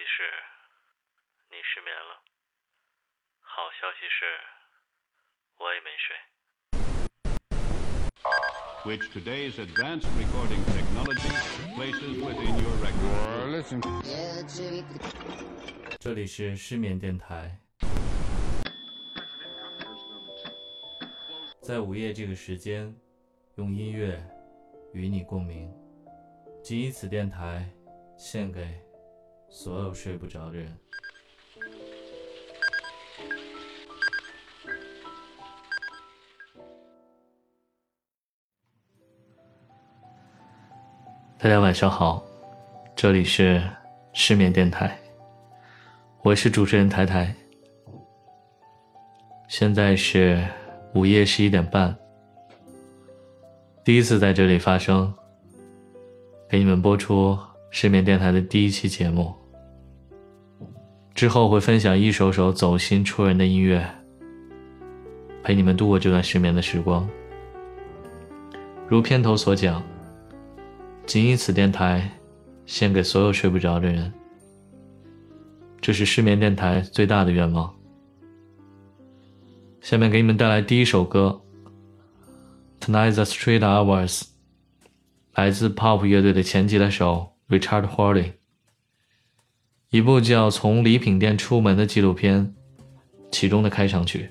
[0.00, 0.22] 息是，
[1.50, 2.24] 你失眠了。
[3.40, 4.24] 好消息是，
[5.58, 6.16] 我也没睡。
[8.86, 11.28] which today's advanced recording technology
[11.76, 13.50] places within your record.
[13.50, 13.80] Listen.
[15.98, 17.60] 这里是失眠电台，
[21.60, 22.98] 在午夜这个时间，
[23.56, 24.18] 用音乐
[24.94, 25.70] 与你共鸣。
[26.62, 27.70] 仅以此电台
[28.16, 28.82] 献给
[29.52, 30.72] 所有睡不着的人。
[41.36, 42.22] 大家晚上好，
[42.94, 43.60] 这里是
[44.12, 44.96] 失眠电台，
[46.22, 47.34] 我是主持人台台。
[49.48, 50.46] 现在是
[50.94, 51.94] 午夜十一点半，
[53.84, 55.12] 第一次在这里发声。
[56.48, 57.38] 给你们播出
[57.70, 59.32] 失眠电台的第一期节目，
[61.14, 63.86] 之后会分享一首首走心戳人的音乐，
[65.42, 67.08] 陪你们度过这段失眠的时光。
[68.88, 69.82] 如片头所讲，
[71.06, 72.10] 仅以此电台
[72.64, 74.12] 献给所有睡不着的人，
[75.80, 77.72] 这是失眠电台最大的愿望。
[79.80, 81.40] 下面给你们带来第一首歌
[82.80, 84.22] Tonight the Street Hours。
[85.34, 88.32] 来自 Pop 乐队的前吉他手 Richard Hawley，
[89.90, 92.54] 一部叫《从礼品店出门》的纪录片，
[93.32, 94.30] 其中的开场曲，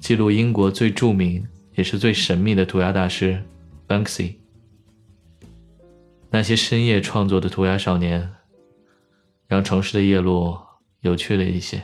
[0.00, 1.42] 记录英国最著名
[1.74, 3.42] 也是最神秘的涂鸦大师
[3.88, 4.34] Banksy。
[6.28, 8.30] 那些深夜创作的涂鸦少年，
[9.46, 10.58] 让城市的夜路
[11.00, 11.82] 有趣了一些，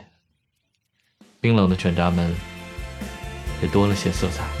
[1.41, 2.31] 冰冷的卷闸门
[3.59, 4.54] 也多了些色彩。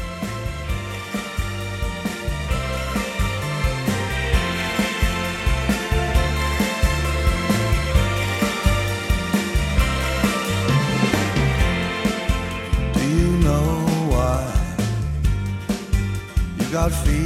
[16.85, 17.24] without fear.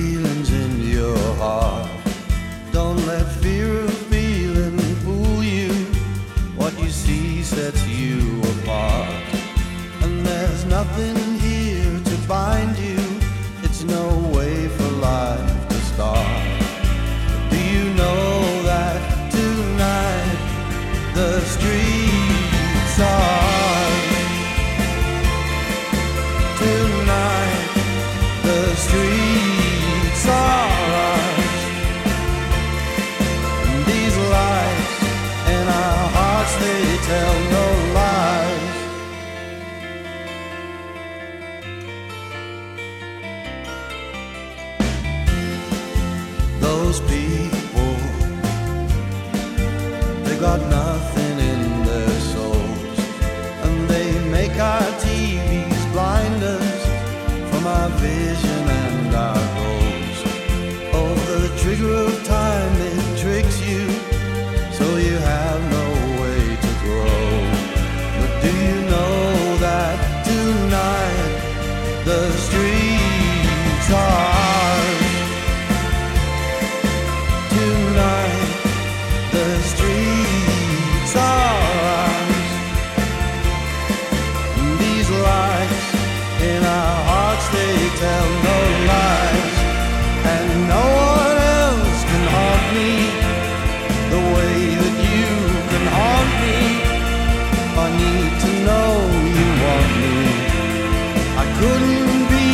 [101.59, 102.49] couldn't be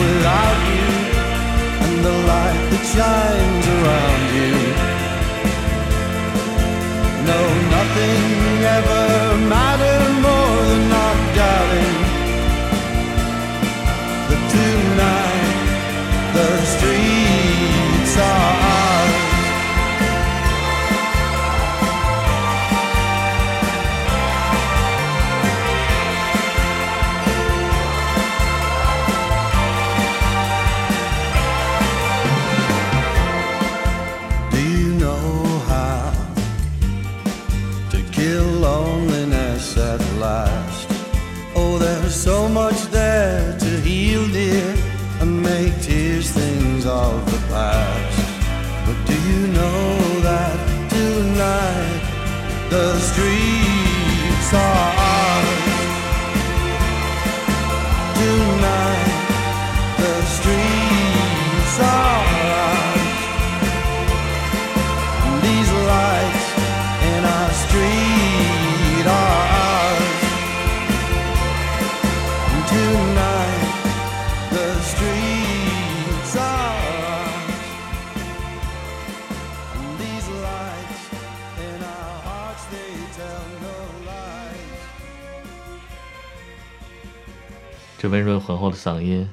[0.00, 0.88] without you
[1.86, 4.52] and the light that shines around you.
[7.30, 7.40] No,
[7.76, 8.99] nothing ever.
[88.10, 89.28] 温润浑厚的嗓音，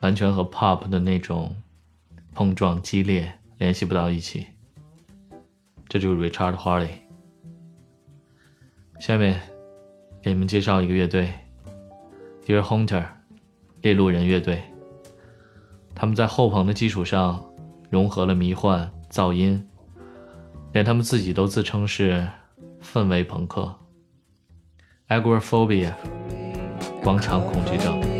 [0.00, 1.54] 完全和 pop 的那种
[2.32, 4.46] 碰撞激烈联系不到一起。
[5.88, 6.88] 这就是 Richard Harley。
[9.00, 9.40] 下面
[10.22, 11.32] 给你们介绍一个乐队
[12.44, 13.04] ，Deer Hunter，
[13.82, 14.62] 猎鹿人乐队。
[15.94, 17.44] 他们在后朋的基础上
[17.90, 19.68] 融合了迷幻、噪音，
[20.72, 22.28] 连他们自己都自称是
[22.82, 23.74] 氛围朋克。
[25.08, 25.94] Agoraphobia，
[27.06, 28.15] 广场恐惧症。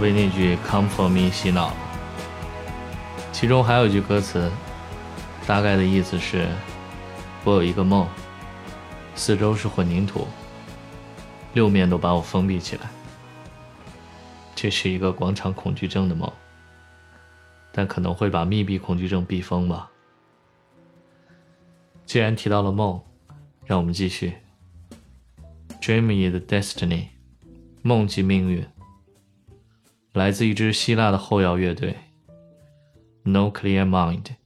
[0.00, 1.72] 被那句 “Come for me” 洗脑。
[3.32, 4.50] 其中还有一句歌词，
[5.46, 6.48] 大概的意思是：
[7.44, 8.08] 我有一个梦，
[9.14, 10.26] 四周是混凝土，
[11.52, 12.82] 六面都把我封闭起来。
[14.54, 16.30] 这是一个广场恐惧症的梦，
[17.72, 19.90] 但可能会把密闭恐惧症逼疯吧。
[22.04, 23.00] 既然提到了梦，
[23.64, 24.34] 让我们继续。
[25.80, 27.06] Dream is destiny，
[27.82, 28.66] 梦即命运。
[30.12, 31.94] 来自一支希腊的后摇乐队
[33.22, 34.39] ，No Clear Mind。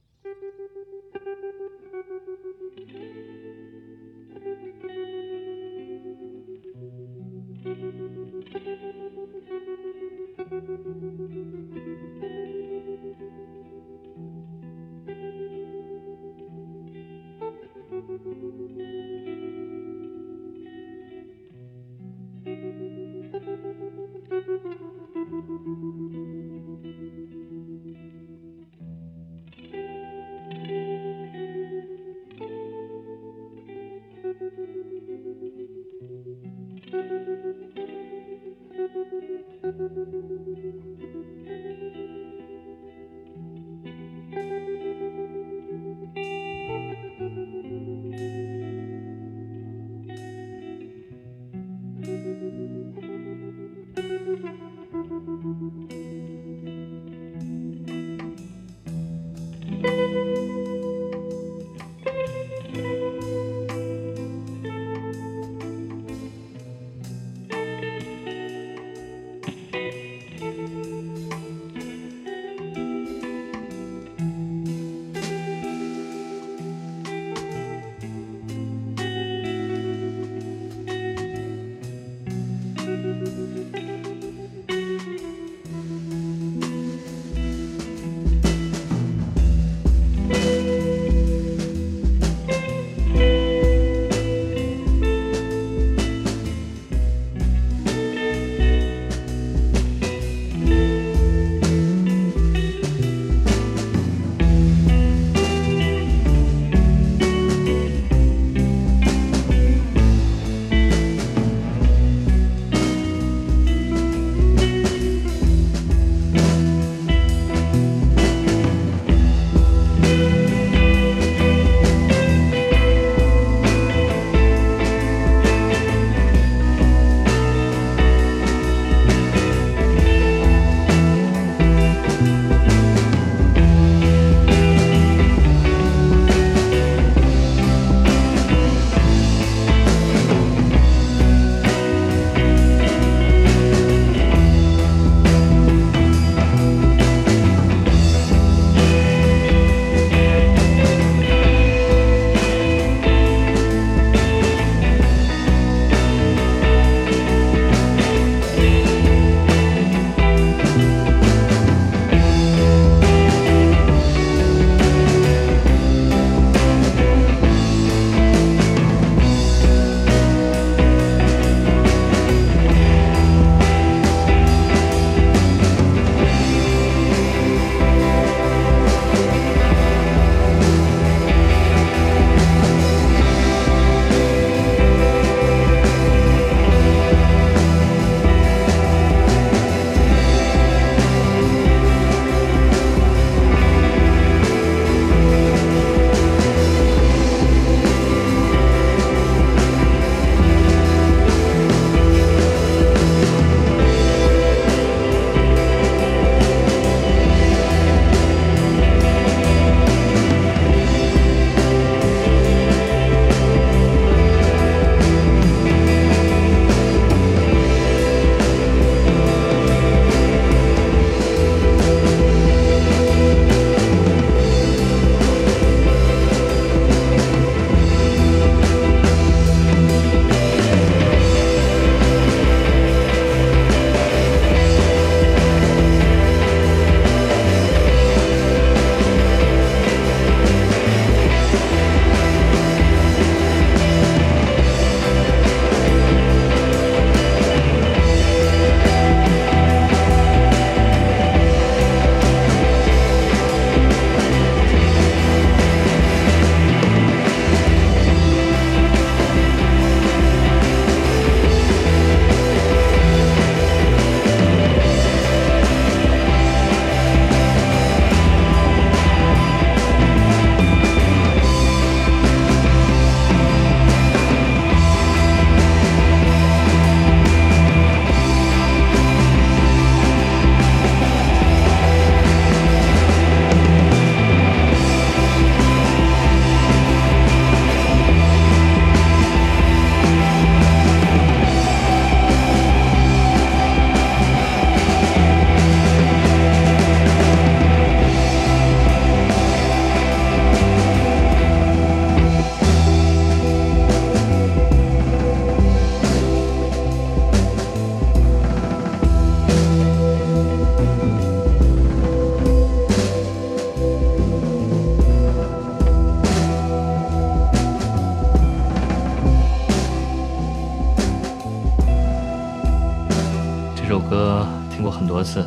[325.25, 325.43] 次，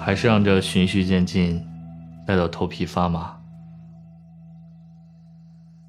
[0.00, 1.62] 还是让这循序渐进
[2.26, 3.38] 带到头皮发麻。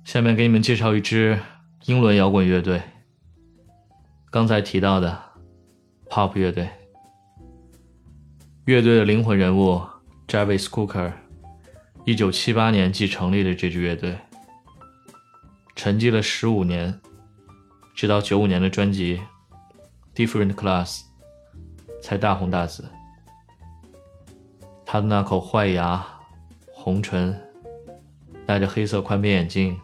[0.03, 1.39] 下面给你们介绍一支
[1.85, 2.81] 英伦摇滚乐队，
[4.29, 5.17] 刚才提到的
[6.09, 6.69] Pop 乐队。
[8.65, 9.81] 乐队的灵魂人物
[10.27, 11.13] Jarvis Cocker，
[12.03, 14.17] 一九七八年即成立的这支乐队，
[15.75, 16.99] 沉寂了十五年，
[17.95, 19.21] 直到九五年的专辑
[20.15, 20.99] 《Different Class》
[22.05, 22.87] 才大红大紫。
[24.85, 26.05] 他的那口坏牙、
[26.71, 27.35] 红唇，
[28.45, 29.75] 戴着黑色宽边眼镜，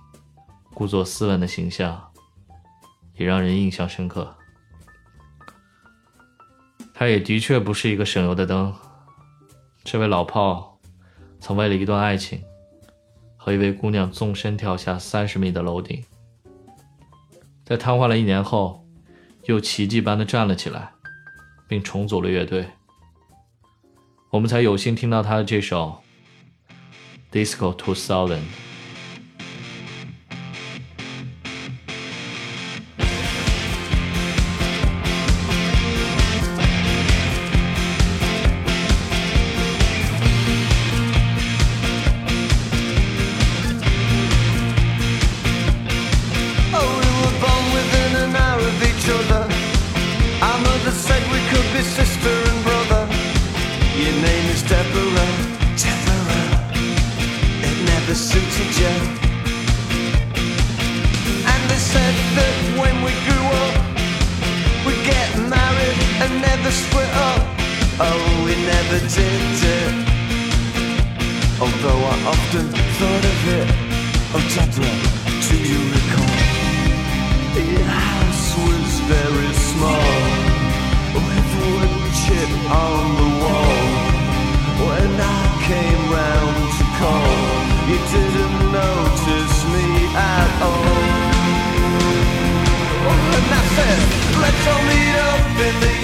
[0.71, 1.99] 故作斯文的形象，
[3.15, 4.35] 也让人印象深刻。
[6.93, 8.71] 他也的确不是一个省油的灯。
[9.83, 10.79] 这位老炮
[11.39, 12.43] 曾为了一段爱情，
[13.35, 16.05] 和一位姑娘纵身跳下三十米的楼顶，
[17.65, 18.85] 在瘫痪了一年后，
[19.45, 20.93] 又奇迹般的站了起来，
[21.71, 22.67] 并重组了乐队，
[24.29, 26.03] 我们才有幸听到他的这首
[27.31, 28.70] Disco 2000。
[82.69, 83.79] On the wall.
[84.87, 91.31] When I came round to call You didn't notice me at all.
[93.35, 93.99] And I said,
[94.43, 96.00] let's all meet up in the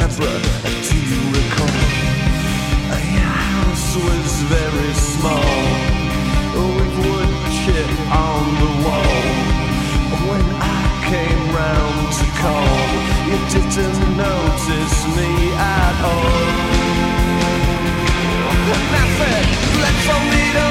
[0.00, 0.40] Deborah,
[0.88, 1.76] do you recall?
[2.88, 5.60] Your house was very small
[6.56, 9.20] With wood chip on the wall
[10.24, 10.82] When I
[11.12, 12.80] came round to call
[13.28, 16.80] You didn't notice me at all
[18.72, 19.44] And I said,
[19.84, 20.69] let's all meet up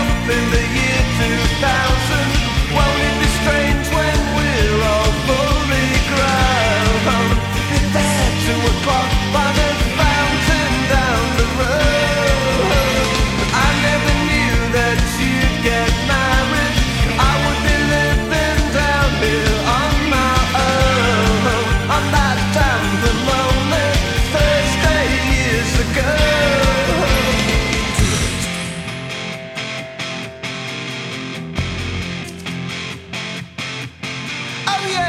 [34.72, 35.09] Oh yeah!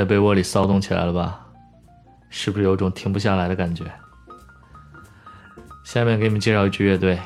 [0.00, 1.46] 在被窝里骚动起来了吧？
[2.30, 3.84] 是不是有种停不下来的感觉？
[5.84, 7.18] 下面给你们介绍一支乐队，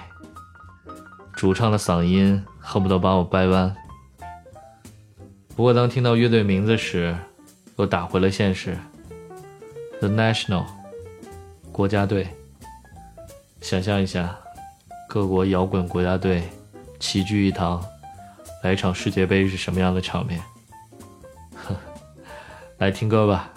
[1.35, 3.73] 主唱的嗓音恨不得把我掰弯。
[5.55, 7.17] 不过当听到乐队名字时，
[7.77, 8.77] 又打回了现实。
[10.01, 10.65] The National，
[11.71, 12.27] 国家队。
[13.61, 14.37] 想象一下，
[15.09, 16.43] 各国摇滚国家队
[16.99, 17.81] 齐聚一堂，
[18.65, 20.43] 来一场世界杯是什么样的场面？
[22.84, 23.50] 呵，来听歌吧，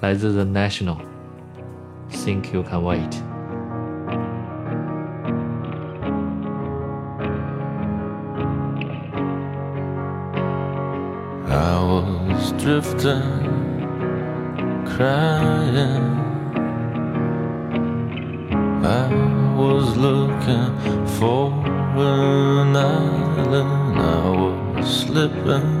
[0.00, 3.22] 来自 The National，Think You Can Wait。
[11.48, 13.22] I was drifting,
[14.84, 16.14] crying.
[18.82, 19.08] I
[19.56, 20.72] was looking
[21.18, 21.52] for
[21.96, 23.98] an island.
[23.98, 25.79] I was slipping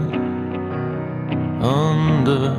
[1.61, 2.57] under.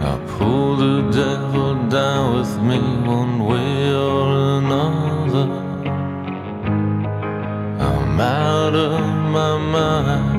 [0.00, 5.46] I pull the devil down with me one way or another.
[7.80, 9.00] I'm out of
[9.32, 10.33] my mind.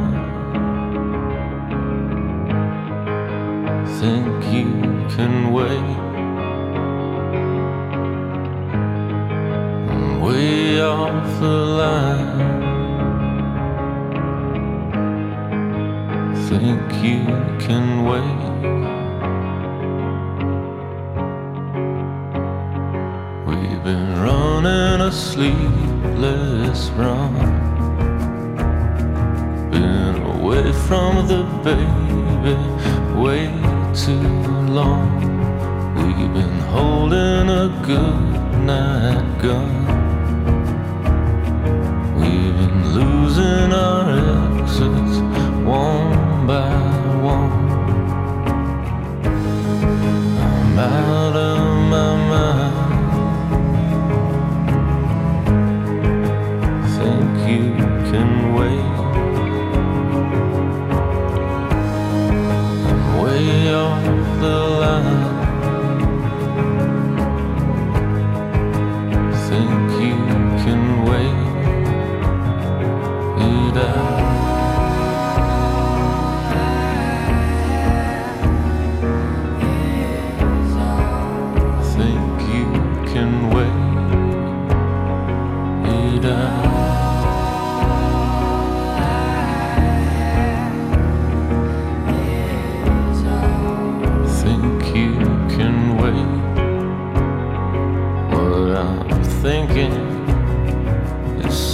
[25.16, 27.34] Sleepless run.
[29.72, 32.58] Been away from the baby
[33.20, 33.48] way
[33.94, 34.28] too
[34.80, 35.08] long.
[35.96, 39.72] We've been holding a good night gun.
[42.20, 44.10] We've been losing our
[44.62, 45.18] exits
[45.64, 46.70] one by
[47.22, 47.52] one.
[50.38, 51.55] I'm out of
[64.46, 64.75] the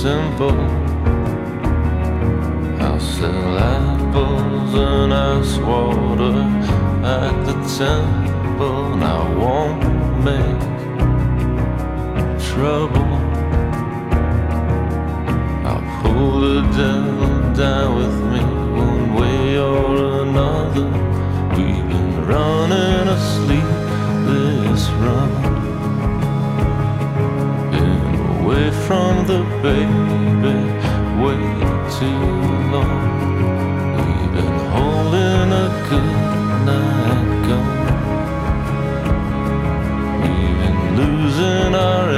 [0.01, 0.59] simple.
[2.81, 6.33] I'll sell apples and ice water
[7.05, 9.83] at the temple, and I won't
[10.25, 10.61] make
[12.49, 13.00] trouble.
[29.61, 30.57] Baby
[31.21, 31.43] way
[31.97, 32.23] too
[32.73, 33.01] long.
[33.95, 36.11] We've been holding a good
[36.69, 37.67] night gun.
[40.21, 42.10] We've been losing our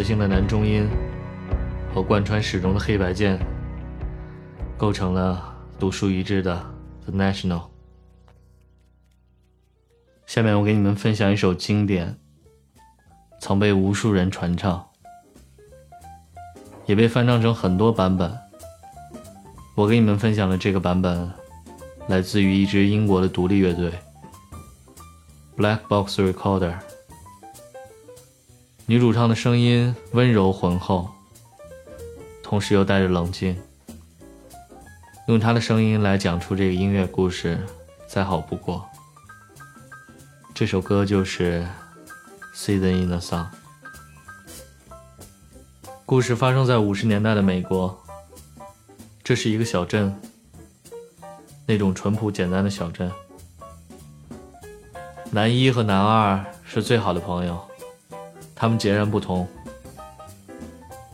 [0.00, 0.88] 磁性的男中音
[1.92, 3.38] 和贯穿始终的黑白键，
[4.78, 6.58] 构成了独树一帜的
[7.04, 7.64] The National。
[10.24, 12.18] 下面我给你们分享一首经典，
[13.42, 14.88] 曾被无数人传唱，
[16.86, 18.34] 也被翻唱成很多版本。
[19.74, 21.30] 我给你们分享的这个版本，
[22.08, 23.92] 来自于一支英国的独立乐队
[25.58, 26.89] Black Box Recorder。
[28.90, 31.08] 女主唱的声音温柔浑厚，
[32.42, 33.56] 同时又带着冷静。
[35.28, 37.64] 用她的声音来讲出这个音乐故事，
[38.08, 38.84] 再好不过。
[40.52, 41.64] 这首歌就是
[42.52, 43.46] 《Season in the Sun》。
[46.04, 47.96] 故事发生在五十年代的美国，
[49.22, 50.20] 这是一个小镇，
[51.64, 53.08] 那种淳朴简单的小镇。
[55.30, 57.69] 男一和男二是最好的朋友，
[58.60, 59.48] 他们截然不同。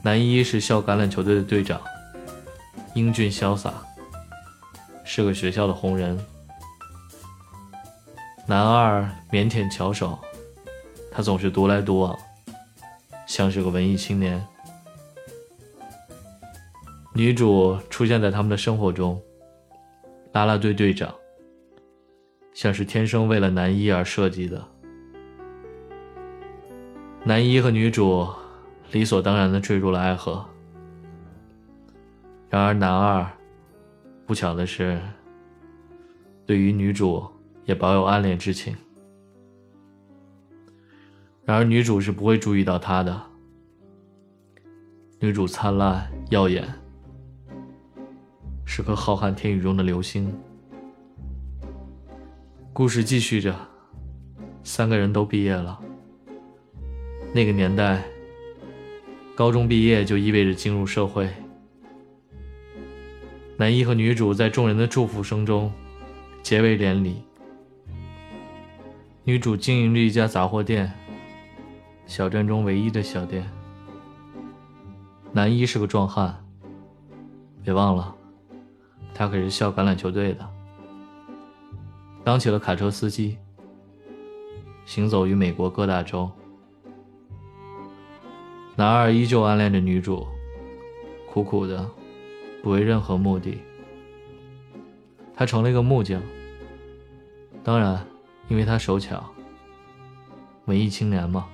[0.02, 1.80] 男一是校橄榄球队的队长，
[2.96, 3.72] 英俊潇洒，
[5.04, 6.18] 是个学校的红人。
[8.48, 10.18] 男二腼腆巧手，
[11.12, 12.18] 他总是独来独往，
[13.28, 14.44] 像是个文艺青年。
[17.14, 19.22] 女主出现在他们的生活中，
[20.32, 21.14] 啦啦队队长，
[22.52, 24.66] 像是天生为了男一而设计的。
[27.26, 28.26] 男一和女主
[28.92, 30.46] 理所当然的坠入了爱河。
[32.48, 33.28] 然而男二，
[34.24, 34.98] 不巧的是，
[36.46, 37.22] 对于女主。
[37.64, 38.76] 也保有暗恋之情，
[41.44, 43.20] 然而女主是不会注意到他的。
[45.18, 46.64] 女主灿烂耀眼，
[48.64, 50.32] 是颗浩瀚天宇中的流星。
[52.72, 53.52] 故事继续着，
[54.62, 55.80] 三个人都毕业了。
[57.36, 58.02] 那个年代，
[59.34, 61.28] 高中毕业就意味着进入社会。
[63.58, 65.70] 男一和女主在众人的祝福声中
[66.42, 67.22] 结为连理。
[69.24, 70.90] 女主经营着一家杂货店，
[72.06, 73.46] 小镇中唯一的小店。
[75.30, 76.42] 男一是个壮汉，
[77.62, 78.16] 别忘了，
[79.12, 80.48] 他可是校橄榄球队的，
[82.24, 83.36] 当起了卡车司机，
[84.86, 86.30] 行走于美国各大洲。
[88.76, 90.26] 男二依旧暗恋着女主，
[91.26, 91.90] 苦苦的，
[92.62, 93.58] 不为任何目的。
[95.34, 96.22] 他成了一个木匠，
[97.64, 98.06] 当然。
[98.48, 99.24] 因为他手巧，
[100.66, 101.48] 文艺青年嘛。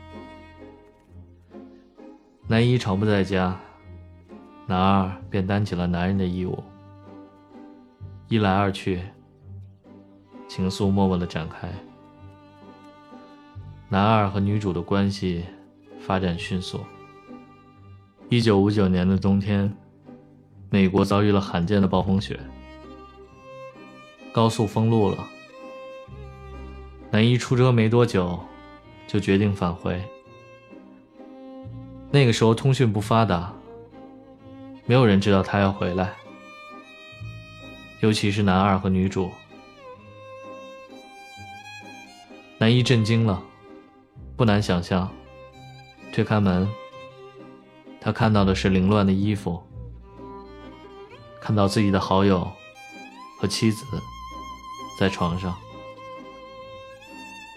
[2.46, 3.58] 男一常不在家，
[4.66, 6.62] 男二便担起了男人的义务。
[8.28, 9.00] 一来二去，
[10.46, 11.66] 情愫默默的展开。
[13.88, 15.46] 男二和女主的关系
[15.98, 16.78] 发展迅速。
[18.32, 19.70] 一九五九年的冬天，
[20.70, 22.40] 美国遭遇了罕见的暴风雪，
[24.32, 25.28] 高速封路了。
[27.10, 28.42] 男一出车没多久，
[29.06, 30.02] 就决定返回。
[32.10, 33.54] 那个时候通讯不发达，
[34.86, 36.14] 没有人知道他要回来，
[38.00, 39.30] 尤其是男二和女主。
[42.56, 43.42] 男一震惊了，
[44.38, 45.06] 不难想象，
[46.14, 46.66] 推开门，
[48.04, 49.62] 他看到的是凌乱的衣服，
[51.40, 52.50] 看到自己的好友
[53.38, 53.84] 和妻子
[54.98, 55.56] 在床上。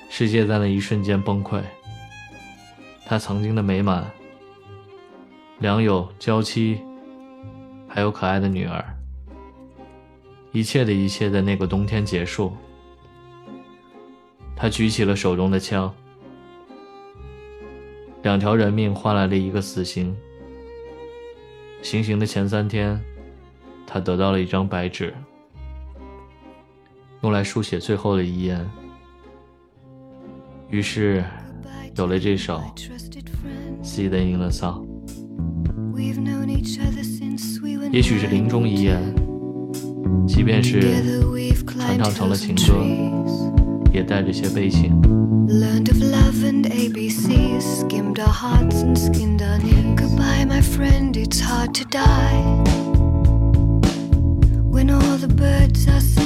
[0.07, 1.63] 世界在那一瞬间崩溃。
[3.07, 4.09] 他曾经的美满、
[5.57, 6.79] 良友、娇妻，
[7.87, 8.85] 还有可爱的女儿，
[10.51, 12.55] 一切的一切在那个冬天结束。
[14.55, 15.91] 他举起了手中的枪，
[18.21, 20.15] 两条人命换来了一个死刑。
[21.85, 22.99] 行刑的前三天，
[23.85, 25.13] 他得到了一张白纸，
[27.21, 28.67] 用来书写最后的遗言。
[30.71, 31.23] 于是，
[31.95, 32.59] 有了这首
[33.83, 34.83] 《See the in the Sun》。
[37.91, 38.99] 也许是临终遗言，
[40.27, 41.21] 即便是
[41.67, 42.83] 传唱成了情歌，
[43.94, 45.00] 也带着些悲情。
[45.48, 49.96] Learned of love and ABCs, skimmed our hearts and skinned our knees.
[49.96, 52.62] Goodbye, my friend, it's hard to die.
[54.70, 56.23] When all the birds are singing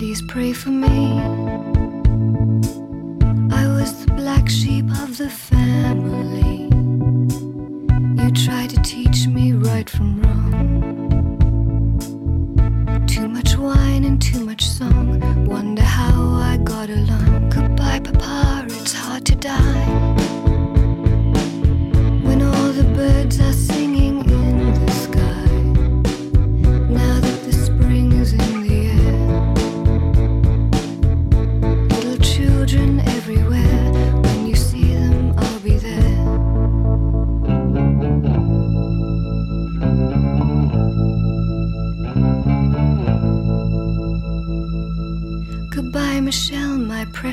[0.00, 1.49] Please pray for me.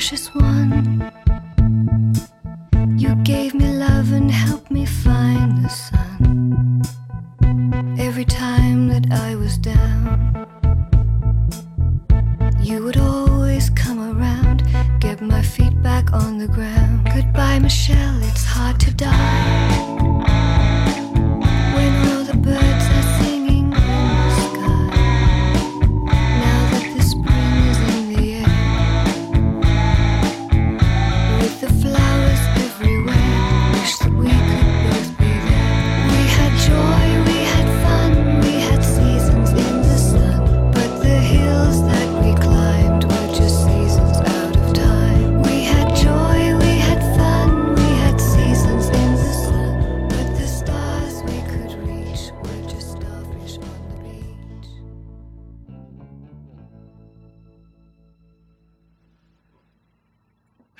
[0.08, 0.47] Precious one.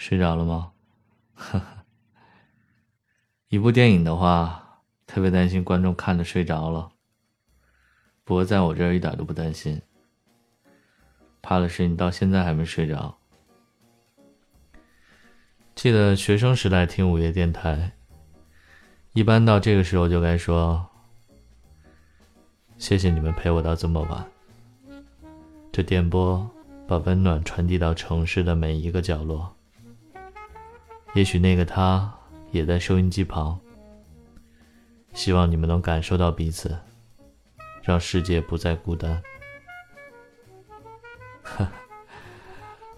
[0.08, 0.72] 睡着了吗？
[3.50, 6.94] 一部电影的话，特别担心观众看着睡着了。
[8.24, 9.82] 不过在我这儿一点都不担心，
[11.42, 13.18] 怕的是你到现在还没睡着。
[15.76, 17.92] 记得学生时代听午夜电台，
[19.12, 20.88] 一般到这个时候就该说
[22.80, 24.26] ：“谢谢你们陪我到这么晚。”
[25.70, 26.50] 这电波
[26.88, 29.57] 把温暖传递到城市的每一个角落。
[31.18, 32.14] 也许那个他
[32.52, 33.60] 也在收音机旁。
[35.16, 36.78] 希望你们能感受到彼此，
[37.82, 39.20] 让世界不再孤单。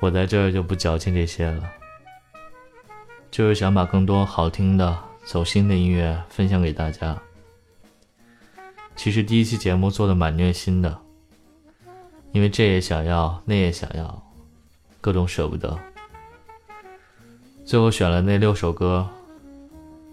[0.01, 1.71] 我在这儿就不矫情这些了，
[3.31, 7.17] 就是想把更多好听的、走心的音乐分享给大家。
[8.97, 10.99] 其实第一期节目做的蛮虐心的，
[12.33, 14.21] 因为这也想要，那也想要，
[14.99, 15.79] 各种舍不得。
[17.69, 19.07] 最后选了那六首歌，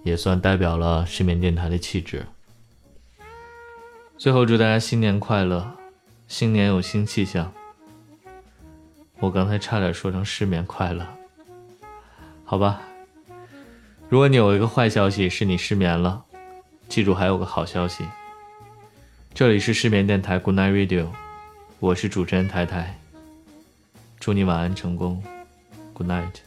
[0.03, 2.27] 也算代表了失眠电台的气质。
[4.19, 5.73] 最后祝大家新年快乐，
[6.29, 7.51] 新年有新气象。
[9.21, 11.07] 我刚才差点说成失眠快乐，
[12.45, 12.83] 好吧。
[14.11, 16.27] 如果你有一个坏消息是你失眠了，
[16.91, 18.05] 记住还有个好消息。
[19.33, 21.07] 这里是失眠电台 Good Night Radio，
[21.81, 22.99] 我是主持人台台。
[24.21, 25.23] 祝你晚安成功
[25.95, 26.46] ，Good night。